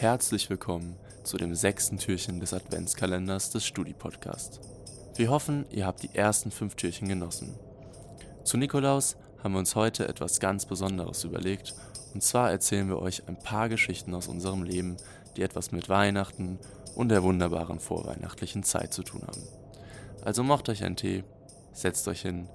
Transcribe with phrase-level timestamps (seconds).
[0.00, 4.60] herzlich willkommen zu dem sechsten Türchen des Adventskalenders des Studi-Podcast.
[5.16, 7.58] Wir hoffen, ihr habt die ersten fünf Türchen genossen.
[8.44, 11.74] Zu Nikolaus haben wir uns heute etwas ganz Besonderes überlegt
[12.14, 14.96] und zwar erzählen wir euch ein paar Geschichten aus unserem Leben,
[15.36, 16.60] die etwas mit Weihnachten
[16.94, 19.42] und der wunderbaren vorweihnachtlichen Zeit zu tun haben.
[20.24, 21.24] Also macht euch einen Tee,
[21.72, 22.48] setzt euch hin,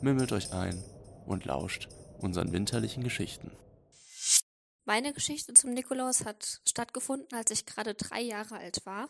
[0.00, 0.82] mümmelt euch ein
[1.24, 1.88] und lauscht
[2.20, 3.52] unseren winterlichen Geschichten.
[4.84, 9.08] Meine Geschichte zum Nikolaus hat stattgefunden, als ich gerade drei Jahre alt war.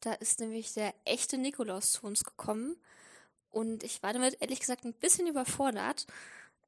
[0.00, 2.76] Da ist nämlich der echte Nikolaus zu uns gekommen
[3.50, 6.06] und ich war damit ehrlich gesagt ein bisschen überfordert.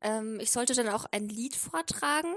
[0.01, 2.35] Ähm, ich sollte dann auch ein Lied vortragen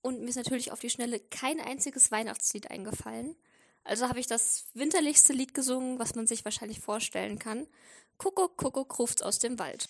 [0.00, 3.36] und mir ist natürlich auf die Schnelle kein einziges Weihnachtslied eingefallen.
[3.84, 7.66] Also habe ich das winterlichste Lied gesungen, was man sich wahrscheinlich vorstellen kann.
[8.16, 9.88] Kuckuck, Kuckuck ruft's aus dem Wald.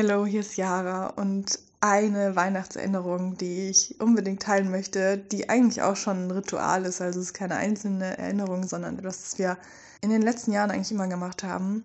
[0.00, 5.96] Hallo, hier ist Jara und eine Weihnachtserinnerung, die ich unbedingt teilen möchte, die eigentlich auch
[5.96, 7.00] schon ein Ritual ist.
[7.00, 9.58] Also es ist keine einzelne Erinnerung, sondern etwas, das wir
[10.00, 11.82] in den letzten Jahren eigentlich immer gemacht haben,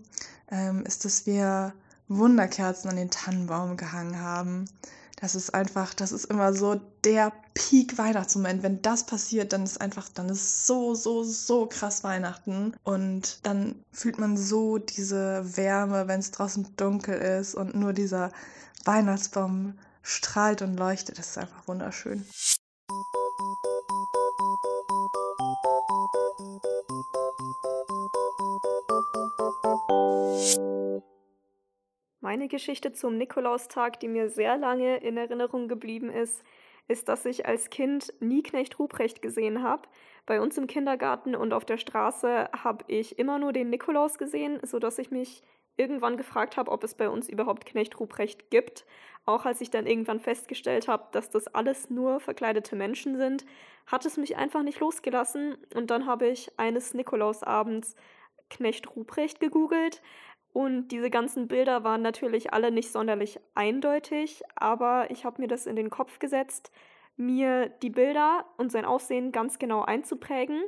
[0.51, 1.73] ähm, ist, dass wir
[2.07, 4.65] Wunderkerzen an den Tannenbaum gehangen haben.
[5.23, 8.61] Das ist einfach, das ist immer so der Peak-Weihnachtsmoment.
[8.61, 12.75] Wenn das passiert, dann ist einfach, dann ist so, so, so krass Weihnachten.
[12.83, 18.33] Und dann fühlt man so diese Wärme, wenn es draußen dunkel ist und nur dieser
[18.83, 21.17] Weihnachtsbaum strahlt und leuchtet.
[21.17, 22.25] Das ist einfach wunderschön.
[32.33, 36.43] Meine Geschichte zum Nikolaustag, die mir sehr lange in Erinnerung geblieben ist,
[36.87, 39.87] ist, dass ich als Kind nie Knecht Ruprecht gesehen habe.
[40.25, 44.59] Bei uns im Kindergarten und auf der Straße habe ich immer nur den Nikolaus gesehen,
[44.63, 45.43] sodass ich mich
[45.77, 48.83] irgendwann gefragt habe, ob es bei uns überhaupt Knecht Ruprecht gibt.
[49.25, 53.45] Auch als ich dann irgendwann festgestellt habe, dass das alles nur verkleidete Menschen sind,
[53.85, 55.55] hat es mich einfach nicht losgelassen.
[55.75, 57.95] Und dann habe ich eines Nikolausabends
[58.49, 60.01] Knecht Ruprecht gegoogelt,
[60.53, 65.65] und diese ganzen Bilder waren natürlich alle nicht sonderlich eindeutig, aber ich habe mir das
[65.65, 66.71] in den Kopf gesetzt,
[67.17, 70.61] mir die Bilder und sein Aussehen ganz genau einzuprägen.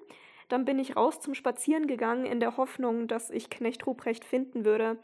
[0.50, 4.66] Dann bin ich raus zum Spazieren gegangen in der Hoffnung, dass ich Knecht Ruprecht finden
[4.66, 4.97] würde.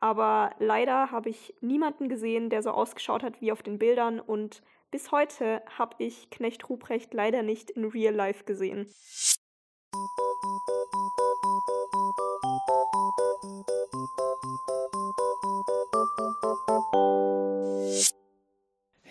[0.00, 4.62] Aber leider habe ich niemanden gesehen, der so ausgeschaut hat wie auf den Bildern und
[4.90, 8.88] bis heute habe ich Knecht Ruprecht leider nicht in Real Life gesehen.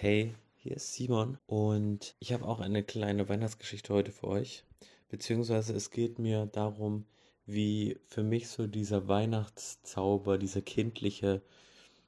[0.03, 4.63] Hey, hier ist Simon und ich habe auch eine kleine Weihnachtsgeschichte heute für euch.
[5.09, 7.05] Beziehungsweise es geht mir darum,
[7.45, 11.43] wie für mich so dieser Weihnachtszauber, dieser kindliche,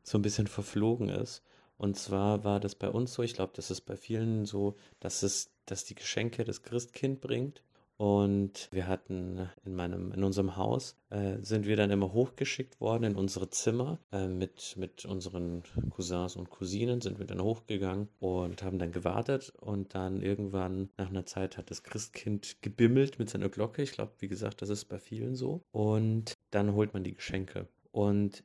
[0.02, 1.44] so ein bisschen verflogen ist.
[1.78, 5.22] Und zwar war das bei uns so, ich glaube, das ist bei vielen so, dass
[5.22, 7.62] es, dass die Geschenke das Christkind bringt.
[7.98, 13.04] Und wir hatten in meinem, in unserem Haus äh, sind wir dann immer hochgeschickt worden
[13.04, 14.00] in unsere Zimmer.
[14.12, 19.54] Äh, mit, mit unseren Cousins und Cousinen sind wir dann hochgegangen und haben dann gewartet.
[19.60, 23.84] Und dann irgendwann nach einer Zeit hat das Christkind gebimmelt mit seiner Glocke.
[23.84, 25.62] Ich glaube, wie gesagt, das ist bei vielen so.
[25.72, 27.68] Und dann holt man die Geschenke.
[27.92, 28.44] Und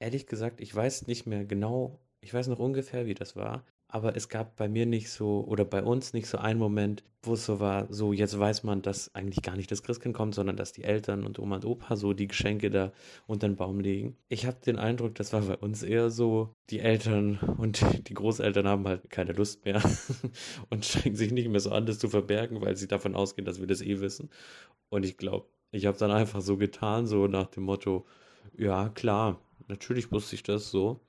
[0.00, 4.16] ehrlich gesagt, ich weiß nicht mehr genau, ich weiß noch ungefähr, wie das war, aber
[4.16, 7.44] es gab bei mir nicht so oder bei uns nicht so einen Moment, wo es
[7.44, 10.72] so war, so jetzt weiß man, dass eigentlich gar nicht das Christkind kommt, sondern dass
[10.72, 12.92] die Eltern und Oma und Opa so die Geschenke da
[13.26, 14.16] unter den Baum legen.
[14.28, 18.66] Ich habe den Eindruck, das war bei uns eher so, die Eltern und die Großeltern
[18.66, 19.82] haben halt keine Lust mehr
[20.70, 23.60] und strengen sich nicht mehr so an, das zu verbergen, weil sie davon ausgehen, dass
[23.60, 24.30] wir das eh wissen.
[24.88, 28.06] Und ich glaube, ich habe dann einfach so getan, so nach dem Motto,
[28.56, 31.00] ja klar, natürlich wusste ich das so.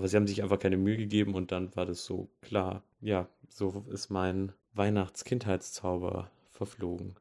[0.00, 2.82] Aber sie haben sich einfach keine Mühe gegeben und dann war das so klar.
[3.02, 7.16] Ja, so ist mein Weihnachtskindheitszauber verflogen.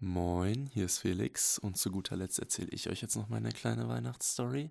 [0.00, 3.86] Moin, hier ist Felix und zu guter Letzt erzähle ich euch jetzt noch meine kleine
[3.86, 4.70] Weihnachtsstory.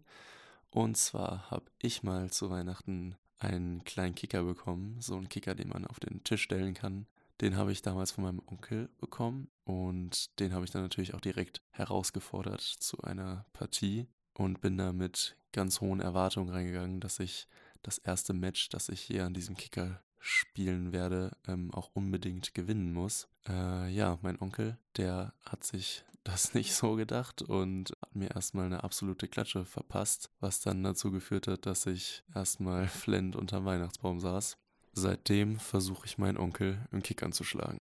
[0.72, 5.70] Und zwar habe ich mal zu Weihnachten einen kleinen Kicker bekommen, so einen Kicker, den
[5.70, 7.06] man auf den Tisch stellen kann.
[7.42, 11.22] Den habe ich damals von meinem Onkel bekommen und den habe ich dann natürlich auch
[11.22, 17.48] direkt herausgefordert zu einer Partie und bin da mit ganz hohen Erwartungen reingegangen, dass ich
[17.84, 22.92] das erste Match, das ich hier an diesem Kicker spielen werde, ähm, auch unbedingt gewinnen
[22.92, 23.28] muss.
[23.48, 28.66] Äh, ja, mein Onkel, der hat sich das nicht so gedacht und hat mir erstmal
[28.66, 34.20] eine absolute Klatsche verpasst, was dann dazu geführt hat, dass ich erstmal flend unterm Weihnachtsbaum
[34.20, 34.58] saß.
[34.98, 37.78] Seitdem versuche ich meinen Onkel im Kickern zu schlagen.